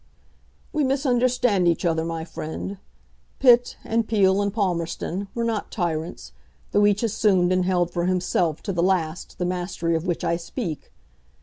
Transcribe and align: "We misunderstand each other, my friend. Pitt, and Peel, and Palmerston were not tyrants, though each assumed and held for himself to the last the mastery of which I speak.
"We 0.73 0.83
misunderstand 0.83 1.67
each 1.67 1.85
other, 1.85 2.03
my 2.03 2.25
friend. 2.25 2.79
Pitt, 3.37 3.77
and 3.83 4.07
Peel, 4.07 4.41
and 4.41 4.51
Palmerston 4.51 5.27
were 5.35 5.43
not 5.43 5.69
tyrants, 5.69 6.31
though 6.71 6.87
each 6.87 7.03
assumed 7.03 7.51
and 7.53 7.65
held 7.65 7.91
for 7.93 8.05
himself 8.07 8.63
to 8.63 8.73
the 8.73 8.81
last 8.81 9.37
the 9.37 9.45
mastery 9.45 9.95
of 9.95 10.07
which 10.07 10.23
I 10.23 10.37
speak. 10.37 10.91